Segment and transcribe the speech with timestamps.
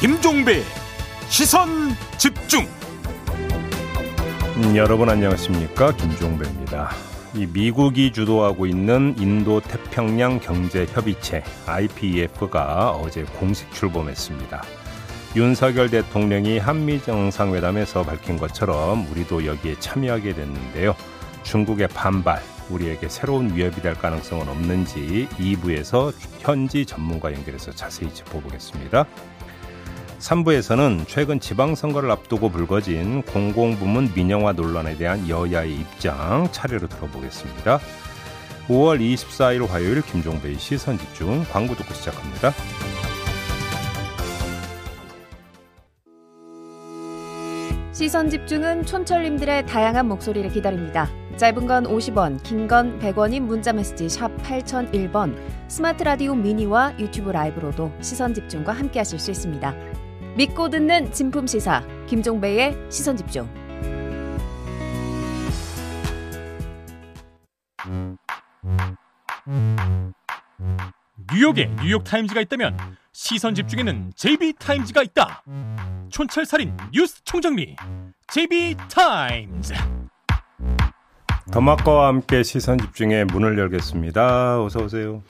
[0.00, 0.62] 김종배
[1.28, 2.66] 시선 집중.
[4.56, 6.88] 음, 여러분 안녕하십니까 김종배입니다.
[7.34, 14.62] 이 미국이 주도하고 있는 인도 태평양 경제 협의체 IPEF가 어제 공식 출범했습니다.
[15.36, 20.96] 윤석열 대통령이 한미 정상회담에서 밝힌 것처럼 우리도 여기에 참여하게 됐는데요.
[21.42, 22.40] 중국의 반발,
[22.70, 29.04] 우리에게 새로운 위협이 될 가능성은 없는지 2부에서 현지 전문가 연결해서 자세히 짚어보겠습니다.
[30.20, 37.80] 3부에서는 최근 지방선거를 앞두고 불거진 공공부문 민영화 논란에 대한 여야의 입장 차례로 들어보겠습니다.
[38.68, 42.52] 5월 24일 화요일 김종배의 시선 집중 광고 듣고 시작합니다.
[47.92, 51.08] 시선 집중은 촌철님들의 다양한 목소리를 기다립니다.
[51.36, 55.34] 짧은 건 50원, 긴 건 100원인 문자 메시지 샵 8001번,
[55.68, 59.74] 스마트 라디오 미니와 유튜브 라이브로도 시선 집중과 함께 하실 수 있습니다.
[60.36, 63.48] 믿고 듣는 진품 시사 김종배의 시선 집중.
[71.32, 72.76] 뉴욕에 뉴욕 타임즈가 있다면
[73.12, 75.42] 시선 집중에는 JB Times가 있다.
[76.10, 77.76] 촌철살인 뉴스 총정리
[78.28, 79.74] JB Times.
[81.52, 84.62] 더마과와 함께 시선 집중의 문을 열겠습니다.
[84.62, 85.22] 어서 오세요.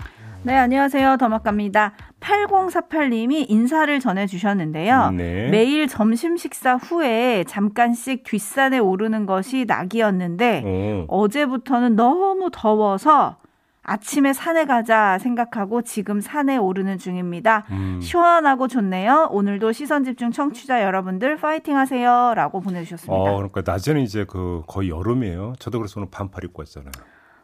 [0.42, 1.16] 네, 안녕하세요.
[1.18, 1.92] 더마카입니다.
[2.20, 5.10] 8048님이 인사를 전해주셨는데요.
[5.12, 5.48] 네.
[5.48, 11.04] 매일 점심 식사 후에 잠깐씩 뒷산에 오르는 것이 낙이었는데 어.
[11.08, 13.36] 어제부터는 너무 더워서
[13.82, 17.64] 아침에 산에 가자 생각하고 지금 산에 오르는 중입니다.
[17.70, 17.98] 음.
[18.00, 19.28] 시원하고 좋네요.
[19.32, 23.14] 오늘도 시선 집중 청취자 여러분들 파이팅 하세요라고 보내주셨습니다.
[23.14, 25.54] 어, 그러니까 낮에는 이제 그 거의 여름이에요.
[25.58, 26.92] 저도 그래서 오늘 반팔 입고 왔잖아요.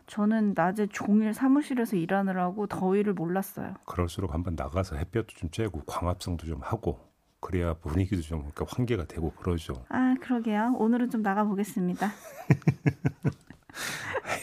[0.06, 3.74] 저는 낮에 종일 사무실에서 일하느라고 더위를 몰랐어요.
[3.84, 7.00] 그럴수록 한번 나가서 햇볕도 좀 쬐고 광합성도 좀 하고
[7.40, 9.84] 그래야 분위기도 좀 그러니까 환기가 되고 그러죠.
[9.88, 10.74] 아, 그러게요.
[10.78, 12.10] 오늘은 좀 나가 보겠습니다.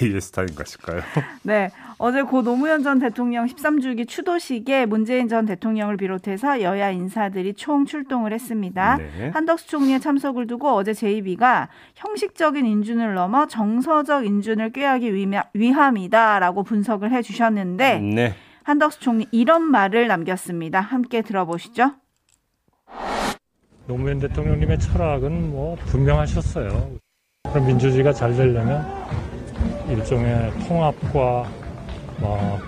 [0.01, 1.01] AS 타임 가실까요?
[1.43, 1.69] 네.
[1.97, 8.33] 어제 고 노무현 전 대통령 13주기 추도식에 문재인 전 대통령을 비롯해서 여야 인사들이 총 출동을
[8.33, 8.97] 했습니다.
[8.97, 9.29] 네.
[9.33, 17.11] 한덕수 총리의 참석을 두고 어제 JB가 형식적인 인준을 넘어 정서적 인준을 꾀하기 위마- 위함이다라고 분석을
[17.11, 18.35] 해 주셨는데 네.
[18.63, 20.79] 한덕수 총리 이런 말을 남겼습니다.
[20.79, 21.91] 함께 들어보시죠.
[23.87, 27.02] 노무현 대통령님의 철학은 뭐 분명하셨어요.
[27.53, 28.83] 그럼 민주주의가 잘 되려면
[29.87, 31.47] 일종의 통합과
[32.19, 32.59] 뭐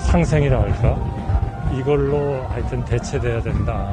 [0.00, 3.90] 상생이라 할까 이걸로 하여튼 대체돼야 된다.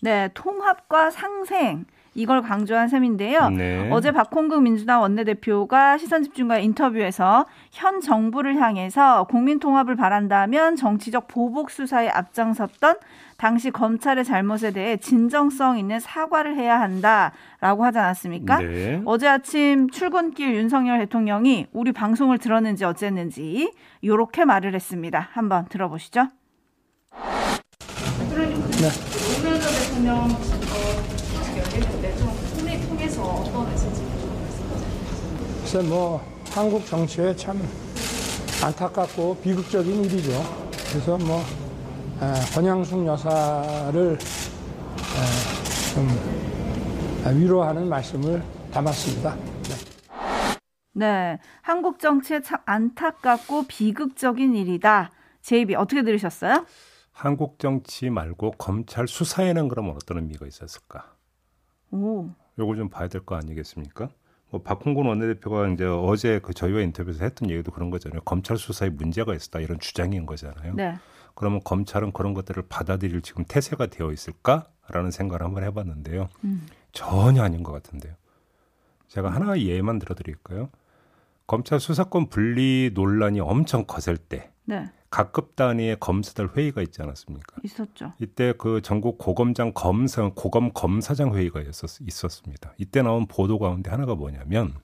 [0.00, 1.84] 네, 통합과 상생
[2.18, 3.50] 이걸 강조한 셈인데요.
[3.50, 3.88] 네.
[3.92, 12.08] 어제 박홍근 민주당 원내대표가 시선집중과 인터뷰에서 현 정부를 향해서 국민 통합을 바란다면 정치적 보복 수사에
[12.08, 12.96] 앞장섰던
[13.36, 18.58] 당시 검찰의 잘못에 대해 진정성 있는 사과를 해야 한다라고 하지 않았습니까?
[18.58, 19.00] 네.
[19.04, 25.28] 어제 아침 출근길 윤석열 대통령이 우리 방송을 들었는지 어쨌는지 이렇게 말을 했습니다.
[25.34, 26.26] 한번 들어보시죠.
[28.28, 30.67] 노무현 전 대통령
[35.70, 36.18] 글쎄 뭐
[36.50, 37.60] 한국 정치에 참
[38.64, 40.30] 안타깝고 비극적인 일이죠.
[40.90, 41.42] 그래서 뭐
[42.22, 44.18] 에, 권양숙 여사를 에,
[45.94, 48.42] 좀 위로하는 말씀을
[48.72, 49.34] 담았습니다.
[49.36, 49.74] 네.
[50.94, 55.10] 네, 한국 정치에 참 안타깝고 비극적인 일이다.
[55.42, 56.64] 제이비 어떻게 들으셨어요?
[57.12, 61.14] 한국 정치 말고 검찰 수사에는 그럼 어떤 의미가 있었을까?
[61.90, 64.08] 오, 요걸 좀 봐야 될 거 아니겠습니까?
[64.50, 68.22] 뭐 박홍근 원내대표가 이제 어제 그 저희와 인터뷰에서 했던 얘기도 그런 거잖아요.
[68.22, 70.74] 검찰 수사에 문제가 있었다 이런 주장인 거잖아요.
[70.74, 70.94] 네,
[71.34, 76.28] 그러면 검찰은 그런 것들을 받아들일 지금 태세가 되어 있을까라는 생각을 한번 해봤는데요.
[76.92, 78.14] 전혀 아닌 것 같은데요.
[79.08, 80.70] 제가 하나 예만 들어드릴까요?
[81.46, 87.56] 검찰 수사권 분리 논란이 엄청 거셀 때 네, 각급 단위의 검사들 회의가 있지 않았습니까?
[87.64, 88.12] 있었죠.
[88.20, 92.74] 이때 그 전국 고검장 검사 고검 검사장 회의가 있었, 있었습니다.
[92.76, 94.74] 이때 나온 보도 가운데 하나가 뭐냐면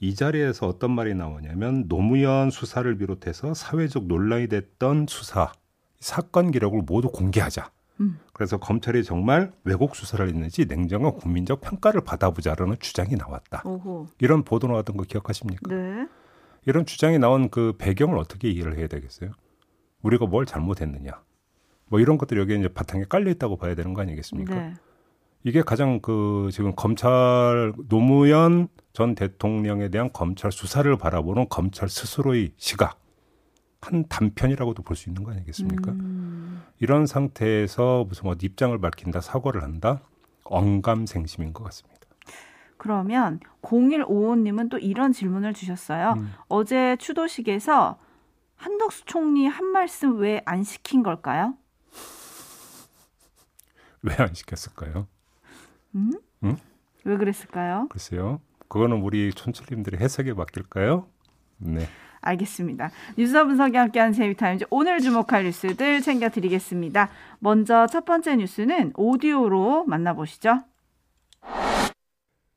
[0.00, 5.52] 이 자리에서 어떤 말이 나오냐면 노무현 수사를 비롯해서 사회적 논란이 됐던 수사
[6.00, 7.70] 사건 기록을 모두 공개하자.
[8.00, 8.18] 음.
[8.32, 13.62] 그래서 검찰이 정말 왜곡 수사를 했는지 냉정한 국민적 평가를 받아보자라는 주장이 나왔다.
[13.64, 15.74] 오호, 이런 보도 나왔던 거 기억하십니까?
[15.74, 16.06] 네,
[16.66, 19.30] 이런 주장이 나온 그 배경을 어떻게 이해를 해야 되겠어요?
[20.02, 21.22] 우리가 뭘 잘못했느냐?
[21.86, 24.54] 뭐 이런 것들이 여기에 이제 바탕에 깔려 있다고 봐야 되는 거 아니겠습니까?
[24.54, 24.74] 네,
[25.44, 32.98] 이게 가장 그 지금 검찰 노무현 전 대통령에 대한 검찰 수사를 바라보는 검찰 스스로의 시각
[33.82, 35.92] 한 단편이라고도 볼 수 있는 거 아니겠습니까?
[35.92, 36.62] 음.
[36.80, 40.00] 이런 상태에서 무슨 뭐 입장을 밝힌다, 사과를 한다,
[40.44, 41.93] 언감생심인 것 같습니다.
[42.76, 46.14] 그러면 0155님은 또 이런 질문을 주셨어요.
[46.18, 46.32] 음.
[46.48, 47.98] 어제 추도식에서
[48.56, 51.54] 한덕수 총리 한 말씀 왜 안 시킨 걸까요?
[54.02, 55.06] 왜 안 시켰을까요?
[57.04, 57.86] 왜 그랬을까요?
[57.90, 58.40] 글쎄요.
[58.68, 61.06] 그거는 우리 촌철님들의 해석에 맡길까요?
[61.58, 61.86] 네.
[62.22, 62.90] 알겠습니다.
[63.18, 67.10] 뉴스와 분석이 함께하는 제이타임즈 오늘 주목할 뉴스들 챙겨드리겠습니다.
[67.38, 70.60] 먼저 첫 번째 뉴스는 오디오로 만나보시죠.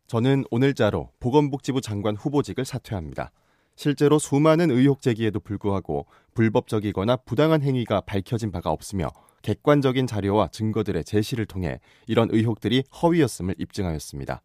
[0.08, 3.32] 저는 오늘자로 보건복지부 장관 후보직을 사퇴합니다.
[3.76, 9.10] 실제로 수많은 의혹 제기에도 불구하고 불법적이거나 부당한 행위가 밝혀진 바가 없으며
[9.42, 14.42] 객관적인 자료와 증거들의 제시를 통해 이런 의혹들이 허위였음을 입증하였습니다.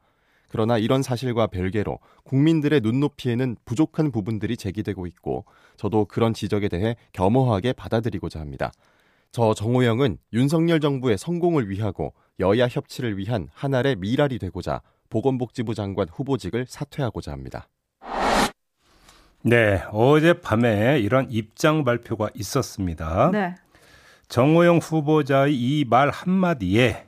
[0.49, 5.45] 그러나 이런 사실과 별개로 국민들의 눈높이에는 부족한 부분들이 제기되고 있고
[5.77, 8.73] 저도 그런 지적에 대해 겸허하게 받아들이고자 합니다.
[9.31, 14.83] 저 정호영은 윤석열 정부의 성공을 위하고 여야 협치를 위한 한 알의 미랄이 되고자
[15.13, 17.69] 보건복지부 장관 후보직을 사퇴하고자 합니다.
[19.43, 23.31] 네, 어젯밤에 이런 입장 발표가 있었습니다.
[23.31, 23.55] 네.
[24.29, 27.05] 정호영 후보자의 이 말 한마디에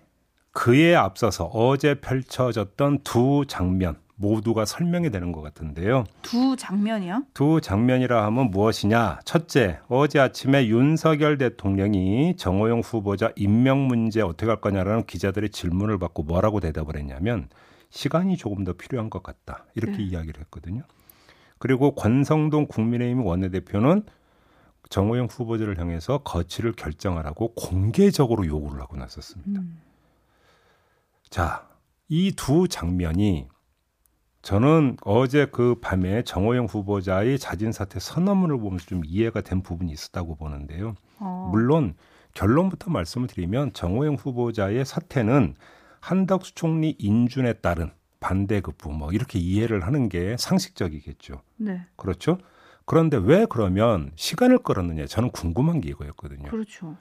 [0.52, 6.04] 그에 앞서서 어제 펼쳐졌던 두 장면 모두가 설명이 되는 것 같은데요.
[6.22, 7.22] 두 장면이요?
[7.32, 9.20] 두 장면이라 하면 무엇이냐?
[9.24, 16.24] 첫째, 어제 아침에 윤석열 대통령이 정호영 후보자 임명 문제 어떻게 할 거냐라는 기자들의 질문을 받고
[16.24, 17.48] 뭐라고 대답을 했냐면
[17.94, 19.66] 시간이 조금 더 필요한 것 같다.
[19.76, 20.02] 이렇게 네.
[20.02, 20.82] 이야기를 했거든요.
[21.58, 24.02] 그리고 권성동 국민의힘 원내대표는
[24.90, 29.60] 정호영 후보자를 향해서 거취를 결정하라고 공개적으로 요구를 하고 나섰습니다.
[29.60, 29.80] 음.
[31.30, 31.68] 자,
[32.08, 33.48] 이 두 장면이
[34.42, 40.34] 저는 어제 그 밤에 정호영 후보자의 자진 사퇴 선언문을 보면서 좀 이해가 된 부분이 있었다고
[40.34, 40.96] 보는데요.
[41.20, 41.48] 어.
[41.52, 41.94] 물론
[42.34, 45.54] 결론부터 말씀을 드리면 정호영 후보자의 사퇴는
[46.04, 47.90] 한덕수 총리 인준에 따른
[48.20, 51.40] 반대급부 뭐 이렇게 이해를 하는 게 상식적이겠죠.
[51.56, 51.80] 네.
[51.96, 52.38] 그렇죠?
[52.84, 55.06] 그런데 왜 그러면 시간을 끌었느냐?
[55.06, 56.50] 저는 궁금한 게 이거였거든요.
[56.50, 56.96] 그렇죠.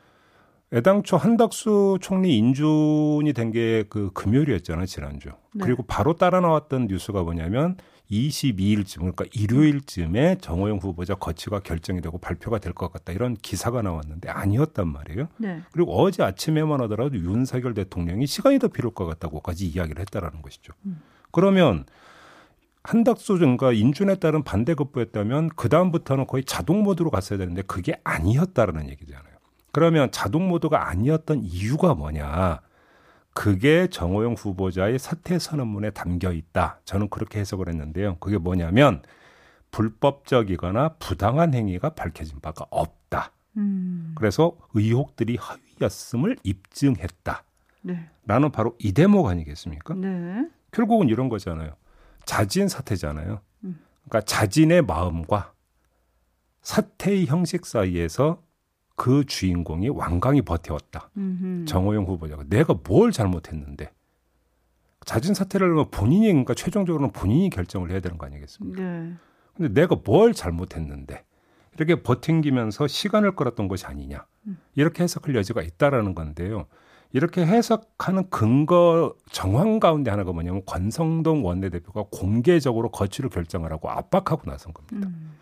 [0.73, 5.29] 애당초 한덕수 총리 인준이 된 게 그 금요일이었잖아요, 지난주.
[5.53, 5.63] 네.
[5.65, 7.75] 그리고 바로 따라 나왔던 뉴스가 뭐냐면
[8.13, 13.11] 22일쯤, 그러니까 일요일쯤에 정호영 후보자 거취가 결정이 되고 발표가 될 것 같다.
[13.13, 15.27] 이런 기사가 나왔는데 아니었단 말이에요.
[15.37, 15.61] 네.
[15.71, 20.73] 그리고 어제 아침에만 하더라도 윤석열 대통령이 시간이 더 필요할 것 같다고까지 이야기를 했다라는 것이죠.
[21.31, 21.85] 그러면
[22.83, 28.89] 한덕수 증가 인준에 따른 반대 급부였다면 그 다음부터는 거의 자동 모드로 갔어야 되는데 그게 아니었다라는
[28.89, 29.33] 얘기잖아요.
[29.71, 32.59] 그러면 자동 모드가 아니었던 이유가 뭐냐?
[33.33, 36.79] 그게 정호영 후보자의 사퇴 선언문에 담겨 있다.
[36.85, 38.17] 저는 그렇게 해석을 했는데요.
[38.19, 39.01] 그게 뭐냐면
[39.71, 43.31] 불법적이거나 부당한 행위가 밝혀진 바가 없다.
[43.57, 44.13] 음.
[44.15, 47.43] 그래서 의혹들이 허위였음을 입증했다.
[47.81, 48.09] 네.
[48.25, 49.95] 라는 바로 이 대목 아니겠습니까?
[49.95, 50.47] 네.
[50.71, 51.75] 결국은 이런 거잖아요.
[52.25, 53.41] 자진 사퇴잖아요.
[53.63, 53.79] 음.
[54.07, 55.53] 그러니까 자진의 마음과
[56.61, 58.41] 사퇴의 형식 사이에서
[58.95, 61.09] 그 주인공이 완강히 버텨왔다.
[61.17, 61.65] 음흠.
[61.65, 63.91] 정호영 후보자가 내가 뭘 잘못했는데
[65.05, 68.81] 자진 사퇴를 하면 본인이 그러니까 최종적으로는 본인이 결정을 해야 되는 거 아니겠습니까?
[68.81, 69.13] 네.
[69.55, 71.23] 근데 내가 뭘 잘못했는데
[71.75, 74.25] 이렇게 버팅기면서 시간을 끌었던 것이 아니냐
[74.75, 76.67] 이렇게 해석할 여지가 있다라는 건데요.
[77.11, 85.07] 이렇게 해석하는 근거 정황 가운데 하나가 뭐냐면 권성동 원내대표가 공개적으로 거취를 결정하라고 압박하고 나선 겁니다.
[85.07, 85.35] 음.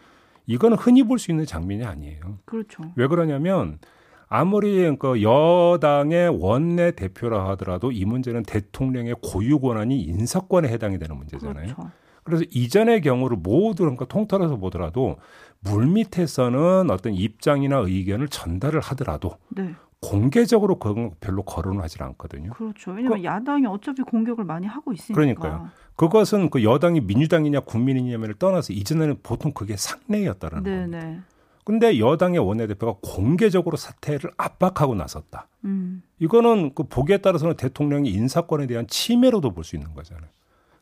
[0.52, 2.40] 이거는 흔히 볼 수 있는 장면이 아니에요.
[2.46, 2.84] 그렇죠.
[2.96, 3.80] 왜 그러냐면
[4.28, 11.76] 아무리 그 여당의 원내 대표라 하더라도 이 문제는 대통령의 고유 권한이 인사권에 해당이 되는 문제잖아요.
[11.76, 11.92] 그렇죠.
[12.24, 15.18] 그래서 이전의 경우를 모두 그러니까 통틀어서 보더라도
[15.62, 19.74] 물밑에서는 어떤 입장이나 의견을 전달을 하더라도 네.
[20.02, 22.52] 공개적으로 그건 별로 거론을 하질 않거든요.
[22.54, 22.92] 그렇죠.
[22.92, 25.14] 왜냐면 야당이 어차피 공격을 많이 하고 있으니까.
[25.14, 25.70] 그러니까요.
[25.96, 31.00] 그것은 그 여당이 민주당이냐 국민이냐를 떠나서 이전에는 보통 그게 상례였다라는 네, 겁니다.
[31.00, 31.20] 네.
[31.64, 35.48] 근데 여당의 원내대표가 공개적으로 사퇴를 압박하고 나섰다.
[35.66, 36.02] 음.
[36.18, 40.28] 이거는 그 보기에 따라서는 대통령의 인사권에 대한 침해로도 볼 수 있는 거잖아요.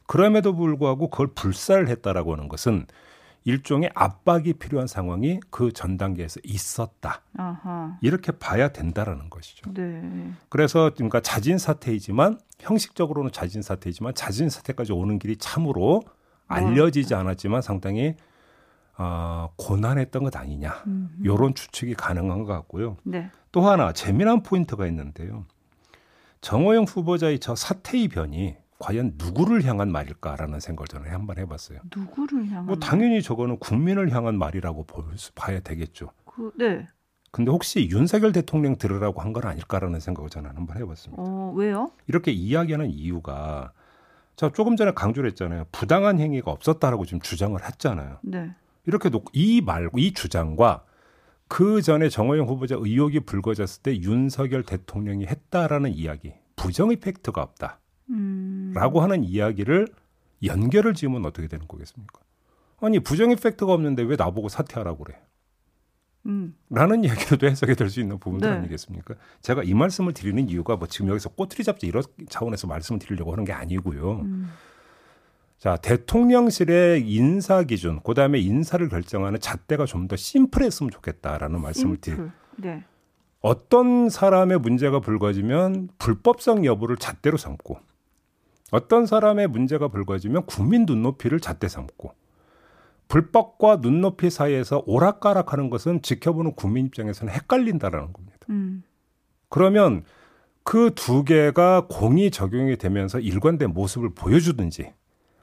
[0.08, 2.86] 그럼에도 불구하고 그걸 불사를 했다라고 하는 것은
[3.46, 7.22] 일종의 압박이 필요한 상황이 그 전 단계에서 있었다.
[7.38, 7.98] 아하.
[8.02, 9.74] 이렇게 봐야 된다라는 것이죠.
[9.74, 10.32] 네.
[10.50, 16.02] 그래서 그러니까 자진 사퇴이지만 형식적으로는 자진 사퇴이지만 자진 사퇴까지 오는 길이 참으로
[16.48, 18.16] 알려지지 않았지만 상당히
[18.98, 20.84] 어, 고난했던 것 아니냐.
[20.88, 21.10] 음.
[21.24, 22.98] 이런 추측이 가능한 것 같고요.
[23.04, 23.32] 네.
[23.54, 25.46] 또 하나 재미난 포인트가 있는데요.
[26.42, 31.80] 정호영 후보자의 저 사퇴의 변이 과연 누구를 향한 말일까라는 생각을 저는 한번 해봤어요.
[31.96, 34.88] 누구를 향한 뭐 당연히 저거는 국민을 향한 말이라고
[35.36, 36.12] 봐야 되겠죠.
[36.26, 36.88] 그, 네.
[37.32, 41.22] 근데 혹시 윤석열 대통령 들으라고 한 건 아닐까라는 생각을 저는 한번 해봤습니다.
[41.22, 41.92] 어, 왜요?
[42.08, 43.72] 이렇게 이야기하는 이유가
[44.36, 45.66] 자 조금 전에 강조를 했잖아요.
[45.72, 48.20] 부당한 행위가 없었다라고 지금 주장을 했잖아요.
[48.24, 48.50] 네.
[48.86, 50.86] 이렇게 놓고 이 말고 이 주장과
[51.50, 57.80] 그 전에 정호영 후보자 의혹이 불거졌을 때 윤석열 대통령이 했다라는 이야기 부정 이펙트가 없다
[58.74, 59.04] 라고 음.
[59.04, 59.88] 하는 이야기를
[60.44, 62.20] 연결을 지으면 어떻게 되는 거겠습니까?
[62.82, 65.20] 아니 부정 이펙트가 없는데 왜 나보고 사퇴하라고 그래?
[66.26, 66.56] 음.
[66.70, 68.58] 라는 이야기로도 해석이 될 수 있는 부분들 네.
[68.58, 69.16] 아니겠습니까?
[69.42, 73.46] 제가 이 말씀을 드리는 이유가 뭐 지금 여기서 꼬투리 잡지 이런 차원에서 말씀을 드리려고 하는
[73.46, 74.22] 게 아니고요.
[74.22, 74.50] 음.
[75.58, 82.16] 자, 대통령실의 인사 기준, 그 다음에 인사를 결정하는 잣대가 좀 더 심플했으면 좋겠다라는 말씀을 드리
[82.16, 82.32] 심플.
[82.58, 82.84] 네.
[83.42, 87.78] 어떤 사람의 문제가 불거지면 불법성 여부를 잣대로 삼고
[88.72, 92.14] 어떤 사람의 문제가 불거지면 국민 눈높이를 잣대 삼고
[93.08, 98.38] 불법과 눈높이 사이에서 오락가락하는 것은 지켜보는 국민 입장에서는 헷갈린다라는 겁니다.
[98.50, 98.84] 음.
[99.50, 100.04] 그러면
[100.64, 104.94] 그 두 개가 공이 적용이 되면서 일관된 모습을 보여주든지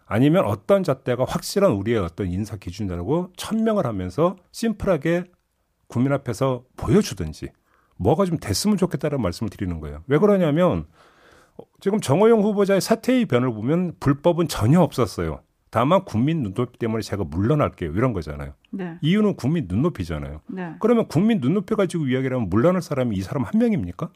[0.06, 5.24] 아니면 어떤 잣대가 확실한 우리의 어떤 인사 기준이라고 천명을 하면서 심플하게
[5.88, 7.50] 국민 앞에서 보여주든지
[7.96, 10.04] 뭐가 좀 됐으면 좋겠다는 말씀을 드리는 거예요.
[10.06, 10.84] 왜 그러냐면 어,
[11.80, 15.40] 지금 정호영 후보자의 사퇴의 변을 보면 불법은 전혀 없었어요.
[15.70, 17.92] 다만 국민 눈높이 때문에 제가 물러날게요.
[17.92, 18.54] 이런 거잖아요.
[18.70, 18.98] 네.
[19.02, 20.40] 이유는 국민 눈높이잖아요.
[20.46, 20.74] 네.
[20.80, 24.10] 그러면 국민 눈높이 가지고 이야기를 하면 물러날 사람이 이 사람 한 명입니까?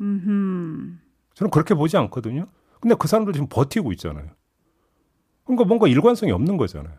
[0.00, 1.00] 음.
[1.34, 2.46] 저는 그렇게 보지 않거든요.
[2.80, 4.26] 근데 그 사람들 지금 버티고 있잖아요.
[5.44, 6.94] 그러니까 뭔가 일관성이 없는 거잖아요.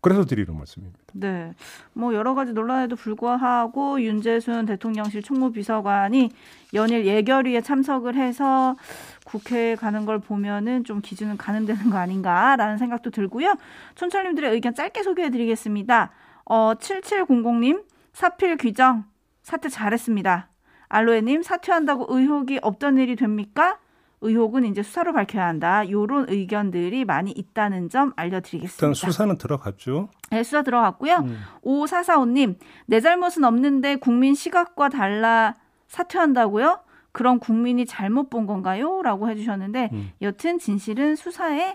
[0.00, 0.98] 그래서 드리는 말씀입니다.
[1.12, 1.52] 네.
[1.92, 6.30] 뭐 여러 가지 논란에도 불구하고 윤재순 대통령실 총무비서관이
[6.72, 8.76] 연일 예결위에 참석을 해서
[9.24, 13.56] 국회에 가는 걸 보면은 좀 기준은 가늠되는 거 아닌가라는 생각도 들고요.
[13.96, 16.10] 촌철님들의 의견 짧게 소개해 드리겠습니다.
[16.46, 19.04] 어, 7700님, 사필 규정,
[19.42, 20.48] 사퇴 잘했습니다.
[20.88, 23.78] 알로에님, 사퇴한다고 의혹이 없던 일이 됩니까?
[24.22, 25.88] 의혹은 이제 수사로 밝혀야 한다.
[25.88, 28.86] 요런 의견들이 많이 있다는 점 알려드리겠습니다.
[28.86, 30.08] 일단 수사는 들어갔죠.
[30.30, 31.16] 네, 수사 들어갔고요.
[31.16, 31.38] 음.
[31.64, 35.56] 5445님, 내 잘못은 없는데 국민 시각과 달라
[35.88, 36.80] 사퇴한다고요?
[37.12, 39.02] 그럼 국민이 잘못 본 건가요?
[39.02, 40.10] 라고 해주셨는데, 음.
[40.22, 41.74] 여튼 진실은 수사에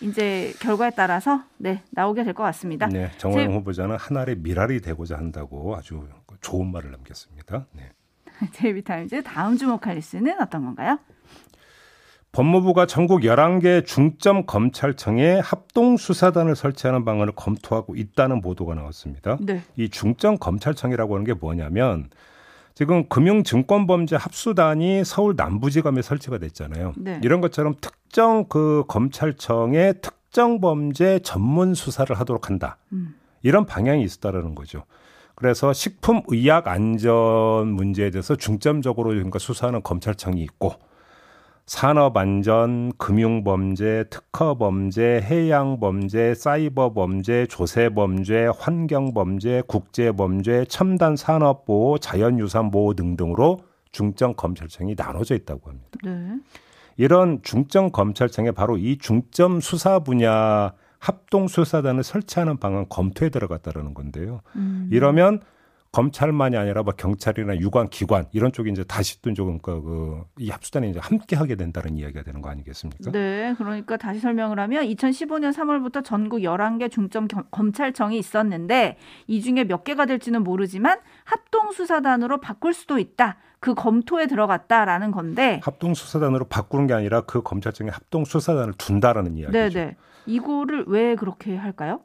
[0.00, 2.88] 이제 결과에 따라서 네, 나오게 될 것 같습니다.
[2.88, 6.08] 네, 정호영 제- 후보자는 하나의 미랄이 되고자 한다고 아주
[6.40, 7.66] 좋은 말을 남겼습니다.
[7.72, 7.90] 네.
[8.52, 10.98] 제이비타임즈 다음 주목할 뉴스는 어떤 건가요?
[12.32, 19.36] 법무부가 전국 11개 중점 검찰청에 합동 수사단을 설치하는 방안을 검토하고 있다는 보도가 나왔습니다.
[19.42, 19.62] 네.
[19.76, 22.08] 이 중점 검찰청이라고 하는 게 뭐냐면
[22.74, 26.94] 지금 금융증권범죄 합수단이 서울 남부지검에 설치가 됐잖아요.
[26.96, 27.20] 네.
[27.22, 32.78] 이런 것처럼 특정 그 검찰청에 특정 범죄 전문 수사를 하도록 한다.
[32.94, 33.14] 음.
[33.42, 34.84] 이런 방향이 있었다라는 거죠.
[35.34, 40.76] 그래서 식품 의약 안전 문제에 대해서 중점적으로 그러니까 수사하는 검찰청이 있고
[41.66, 50.12] 산업 안전, 금융 범죄, 특허 범죄, 해양 범죄, 사이버 범죄, 조세 범죄, 환경 범죄, 국제
[50.12, 53.60] 범죄, 첨단 산업 보호, 자연유산 보호 등등으로
[53.92, 55.98] 중점 검찰청이 나눠져 있다고 합니다.
[56.04, 56.38] 네.
[56.96, 64.40] 이런 중점 검찰청에 바로 이 중점 수사 분야 합동 수사단을 설치하는 방안 검토에 들어갔다라는 건데요.
[64.56, 64.88] 음.
[64.92, 65.40] 이러면
[65.92, 70.98] 검찰만이 아니라 뭐 경찰이나 유관 기관 이런 쪽이 이제 다시 또 조금 그이 합수단이 이제
[70.98, 73.10] 함께 하게 된다는 이야기가 되는 거 아니겠습니까?
[73.12, 78.96] 네, 그러니까 다시 설명을 하면 2015년 3월부터 전국 11개 중점 겸- 검찰청이 있었는데
[79.26, 83.36] 이 중에 몇 개가 될지는 모르지만 합동 수사단으로 바꿀 수도 있다.
[83.60, 89.52] 그 검토에 들어갔다라는 건데 합동 수사단으로 바꾸는 게 아니라 그 검찰청에 합동 수사단을 둔다라는 이야기죠.
[89.58, 89.96] 네, 네.
[90.24, 92.00] 이거를 왜 그렇게 할까요?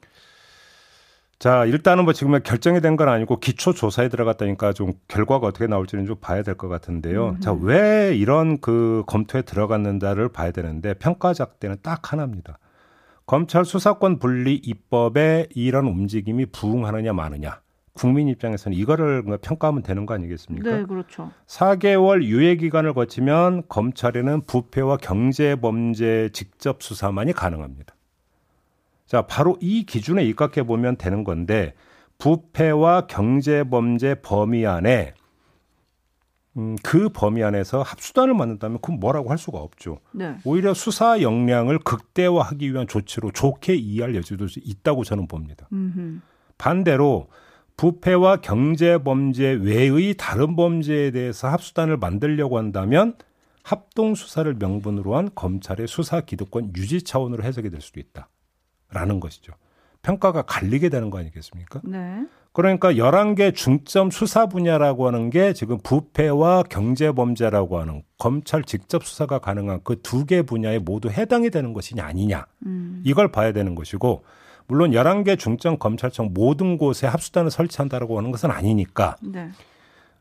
[1.39, 6.07] 자, 일단은 뭐 지금 결정이 된 건 아니고 기초 조사에 들어갔다니까 좀 결과가 어떻게 나올지는
[6.07, 7.29] 좀 봐야 될 것 같은데요.
[7.29, 7.39] 음흠.
[7.41, 12.57] 자, 왜 이런 그 검토에 들어갔는가를 봐야 되는데 평가 작대는 딱 하나입니다.
[13.27, 17.61] 검찰 수사권 분리 입법에 이런 움직임이 부응하느냐 마느냐.
[17.93, 20.69] 국민 입장에서는 이거를 평가하면 되는 거 아니겠습니까?
[20.69, 21.31] 네, 그렇죠.
[21.47, 27.95] 4개월 유예 기간을 거치면 검찰에는 부패와 경제 범죄 직접 수사만이 가능합니다.
[29.07, 31.73] 자, 바로 이 기준에 입각해 보면 되는 건데
[32.19, 35.13] 부패와 경제 범죄 범위 안에
[36.57, 39.99] 음, 그 범위 안에서 합수단을 만든다면 그건 뭐라고 할 수가 없죠.
[40.11, 40.35] 네.
[40.43, 45.67] 오히려 수사 역량을 극대화하기 위한 조치로 좋게 이해할 여지도 있다고 저는 봅니다.
[45.71, 46.19] 음흠.
[46.57, 47.27] 반대로
[47.77, 53.13] 부패와 경제 범죄 외의 다른 범죄에 대해서 합수단을 만들려고 한다면
[53.61, 58.29] 합동 수사를 명분으로 한 검찰의 수사 기득권 유지 차원으로 해석이 될 수도 있다
[58.91, 59.53] 라는 것이죠.
[60.01, 61.81] 평가가 갈리게 되는 거 아니겠습니까?
[61.83, 62.25] 네.
[62.53, 69.39] 그러니까 11개 중점 수사 분야라고 하는 게 지금 부패와 경제 범죄라고 하는 검찰 직접 수사가
[69.39, 72.45] 가능한 그 두 개 분야에 모두 해당이 되는 것이냐 아니냐.
[72.65, 73.03] 음.
[73.05, 74.23] 이걸 봐야 되는 것이고
[74.65, 79.15] 물론 11개 중점 검찰청 모든 곳에 합수단을 설치한다라고 하는 것은 아니니까.
[79.21, 79.49] 네.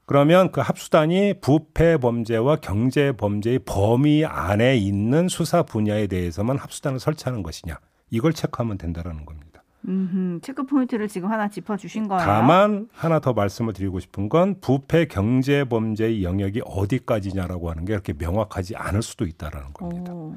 [0.04, 7.42] 그러면 그 합수단이 부패 범죄와 경제 범죄의 범위 안에 있는 수사 분야에 대해서만 합수단을 설치하는
[7.42, 7.78] 것이냐.
[8.10, 9.62] 이걸 체크하면 된다라는 겁니다.
[9.88, 12.20] 음, 체크 포인트를 지금 하나 짚어 주신 거예요.
[12.24, 18.12] 다만 하나 더 말씀을 드리고 싶은 건 부패 경제 범죄의 영역이 어디까지냐라고 하는 게 이렇게
[18.12, 20.12] 명확하지 않을 수도 있다라는 겁니다.
[20.12, 20.34] 오.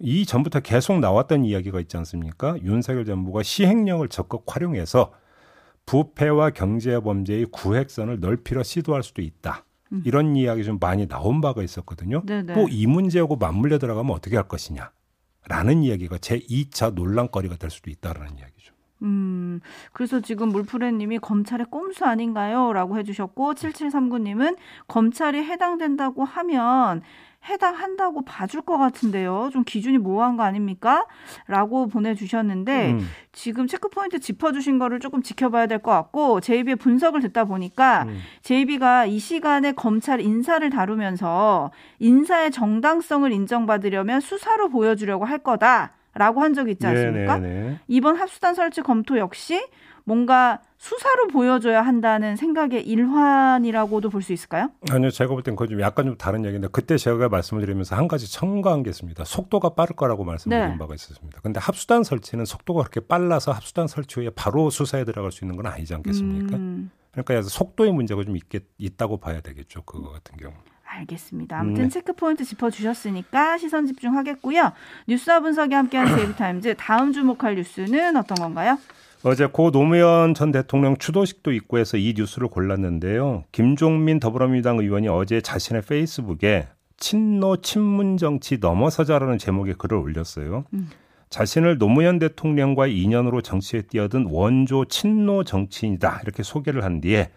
[0.00, 2.56] 이 전부터 계속 나왔던 이야기가 있지 않습니까?
[2.62, 5.12] 윤석열 정부가 시행령을 적극 활용해서
[5.86, 9.64] 부패와 경제 범죄의 구획선을 넓히려 시도할 수도 있다.
[9.92, 10.02] 음.
[10.04, 12.22] 이런 이야기 좀 많이 나온 바가 있었거든요.
[12.54, 14.90] 또 이 문제하고 맞물려 들어가면 어떻게 할 것이냐.
[15.48, 18.74] 라는 이야기가 제 2차 논란거리가 될 수도 있다라는 이야기죠.
[19.02, 19.60] 음,
[19.92, 22.72] 그래서 지금 물프레님이 검찰의 꼼수 아닌가요?
[22.72, 24.56] 라고 해주셨고, 7739님은
[24.88, 27.02] 검찰이 해당된다고 하면
[27.48, 29.50] 해당한다고 봐줄 것 같은데요.
[29.52, 31.06] 좀 기준이 모호한 거 아닙니까?
[31.46, 33.08] 라고 보내주셨는데, 음.
[33.30, 38.18] 지금 체크포인트 짚어주신 거를 조금 지켜봐야 될 것 같고, 제이비의 분석을 듣다 보니까, 음.
[38.42, 45.92] 제이비가 이 시간에 검찰 인사를 다루면서 인사의 정당성을 인정받으려면 수사로 보여주려고 할 거다.
[46.14, 47.38] 라고 한 적이 있지 않습니까?
[47.38, 47.80] 네네네.
[47.88, 49.64] 이번 합수단 설치 검토 역시
[50.04, 54.70] 뭔가 수사로 보여줘야 한다는 생각의 일환이라고도 볼 수 있을까요?
[54.90, 58.08] 아니요, 제가 볼 땐 그건 좀 약간 좀 다른 얘기인데 그때 제가 말씀을 드리면서 한
[58.08, 59.22] 가지 첨가한 게 있습니다.
[59.24, 60.78] 속도가 빠를 거라고 말씀드린 네.
[60.78, 61.40] 바가 있었습니다.
[61.42, 65.66] 근데 합수단 설치는 속도가 그렇게 빨라서 합수단 설치 후에 바로 수사에 들어갈 수 있는 건
[65.66, 66.56] 아니지 않겠습니까?
[66.56, 66.90] 음.
[67.12, 69.82] 그러니까 속도의 문제가 좀 있겠, 있다고 봐야 되겠죠.
[69.82, 70.54] 그거 같은 경우.
[70.98, 71.58] 알겠습니다.
[71.58, 71.88] 아무튼 네.
[71.88, 74.72] 체크 포인트 짚어주셨으니까 시선 집중하겠고요.
[75.06, 78.78] 뉴스와 분석이 함께하는 JB Times 다음 주목할 뉴스는 어떤 건가요?
[79.24, 83.44] 어제 고 노무현 전 대통령 추도식도 있고 해서 이 뉴스를 골랐는데요.
[83.50, 86.68] 김종민 더불어민주당 의원이 어제 자신의 페이스북에
[86.98, 90.64] 친노 친문 정치 넘어서자라는 제목의 글을 올렸어요.
[90.72, 90.88] 음.
[91.30, 97.30] 자신을 노무현 대통령과의 인연으로 정치에 뛰어든 원조 친노 정치인이다 이렇게 소개를 한 뒤에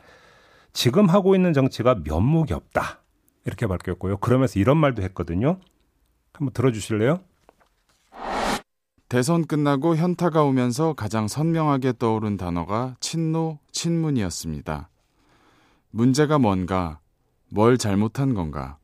[0.72, 3.01] 지금 하고 있는 정치가 면목이 없다
[3.46, 4.18] 이렇게 밝혔고요.
[4.18, 5.60] 그러면서 이런 말도 했거든요.
[6.34, 7.22] 한번 들어주실래요?
[9.10, 14.90] 대선 끝나고 현타가 오면서 가장 선명하게 떠오른 단어가 친노, 친문이었습니다.
[15.90, 17.00] 문제가 뭔가,
[17.50, 18.78] 뭘 잘못한 건가.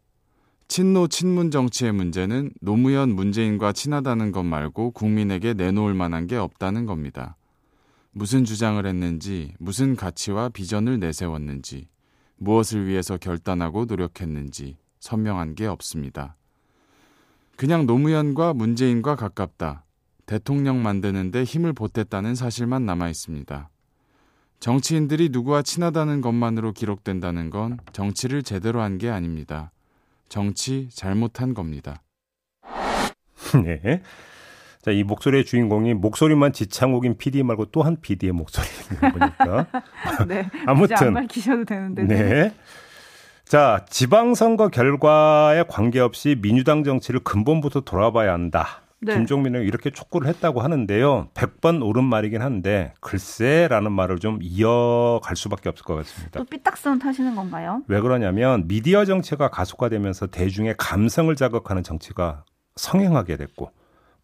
[0.68, 7.38] 친노, 친문 정치의 문제는 노무현, 문재인과 친하다는 것 말고 국민에게 내놓을 만한 게 없다는 겁니다.
[8.12, 11.88] 무슨 주장을 했는지, 무슨 가치와 비전을 내세웠는지,
[12.38, 16.36] 무엇을 위해서 결단하고 노력했는지 선명한 게 없습니다.
[17.56, 19.84] 그냥 노무현과 문재인과 가깝다.
[20.26, 23.70] 대통령 만드는데 힘을 보탰다는 사실만 남아 있습니다.
[24.60, 29.72] 정치인들이 누구와 친하다는 것만으로 기록된다는 건 정치를 제대로 한 게 아닙니다.
[30.30, 32.02] 정치 잘못한 겁니다.
[33.64, 34.02] 네.
[34.82, 39.68] 자, 이 목소리의 주인공이 목소리만 지창욱인 PD 말고 또 한 PD의 목소리인 거니까.
[40.28, 40.50] 네.
[40.66, 42.04] 아무튼 안 밝히셔도 되는데.
[42.04, 42.54] 네.
[43.46, 48.82] 자, 지방선거 결과에 관계없이 민주당 정치를 근본부터 돌아봐야 한다.
[49.00, 49.14] 네.
[49.14, 51.30] 김종민은 이렇게 촉구를 했다고 하는데요.
[51.34, 56.40] 100번 옳은 말이긴 한데 글쎄라는 말을 좀 이어갈 수밖에 없을 것 같습니다.
[56.40, 57.84] 또 삐딱선 타시는 건가요?
[57.88, 62.44] 왜 그러냐면 미디어 정치가 가속화되면서 대중의 감성을 자극하는 정치가
[62.76, 63.72] 성행하게 됐고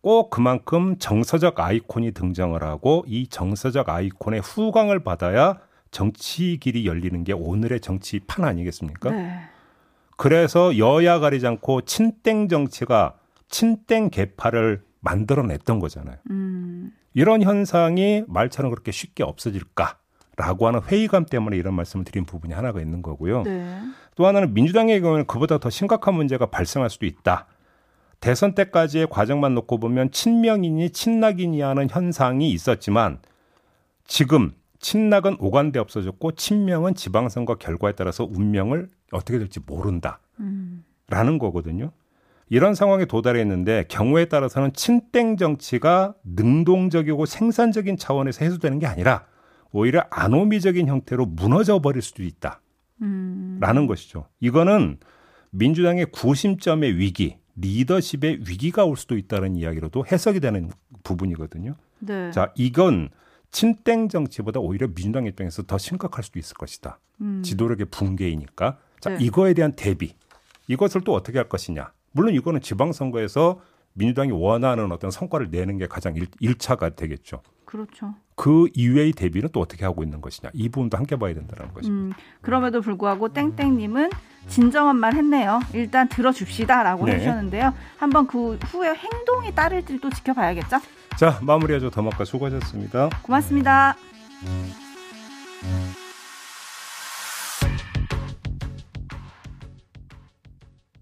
[0.04, 5.60] 꼭 그만큼 정서적 아이콘이 등장을 하고 이 정서적 아이콘의 후광을 받아야
[5.92, 9.12] 정치 길이 열리는 게 오늘의 정치판 아니겠습니까?
[9.12, 9.40] 네.
[10.18, 13.16] 그래서 여야 가리지 않고 친땡 정치가
[13.48, 16.18] 친땡 개파를 만들어냈던 거잖아요.
[16.32, 16.92] 음.
[17.14, 23.02] 이런 현상이 말처럼 그렇게 쉽게 없어질까라고 하는 회의감 때문에 이런 말씀을 드린 부분이 하나가 있는
[23.02, 23.44] 거고요.
[23.44, 23.80] 네.
[24.16, 27.48] 또 하나는 민주당의 경우는 그보다 더 심각한 문제가 발생할 수도 있다.
[28.24, 33.20] 대선 때까지의 과정만 놓고 보면 친명이니 친낙이니 하는 현상이 있었지만
[34.06, 40.22] 지금 친낙은 오간데 없어졌고 친명은 지방선거 결과에 따라서 운명을 어떻게 될지 모른다.
[40.40, 40.86] 음.
[41.10, 41.92] 라는 거거든요.
[42.48, 49.26] 이런 상황에 도달했는데 경우에 따라서는 친땡 정치가 능동적이고 생산적인 차원에서 해소되는 게 아니라
[49.74, 52.62] 오히려 아노미적인 형태로 무너져 버릴 수도 있다.
[53.02, 53.58] 음.
[53.60, 54.30] 라는 것이죠.
[54.40, 55.00] 이거는
[55.52, 60.72] 민주당의 구심점의 위기, 리더십의 위기가 올 수도 있다는 이야기로도 해석이 되는
[61.04, 61.76] 부분이거든요.
[62.00, 62.32] 네.
[62.32, 63.10] 자, 이건
[63.52, 67.00] 친땡 정치보다 오히려 민주당 입장에서 더 심각할 수도 있을 것이다.
[67.22, 67.42] 음.
[67.44, 68.78] 지도력의 붕괴이니까.
[69.00, 69.24] 자, 네.
[69.24, 70.16] 이거에 대한 대비.
[70.68, 71.92] 이것을 또 어떻게 할 것이냐.
[72.12, 73.62] 물론 이거는 지방선거에서
[73.94, 77.42] 민주당이 원하는 어떤 성과를 내는 게 가장 일, 1차가 되겠죠.
[77.74, 78.14] 그렇죠.
[78.36, 82.16] 그 이외의 대비는 또 어떻게 하고 있는 것이냐 이 부분도 함께 봐야 된다는 것입니다.
[82.16, 84.12] 음, 그럼에도 불구하고 땡땡님은
[84.48, 85.60] 진정한 말 했네요.
[85.74, 87.14] 일단 들어줍시다라고 네.
[87.14, 87.74] 해주셨는데요.
[87.98, 90.78] 한번 그 후에 행동이 따를지 또 지켜봐야겠죠.
[91.18, 93.10] 자 마무리하죠 더마카 수고하셨습니다.
[93.24, 93.96] 고맙습니다.
[94.44, 96.03] 음.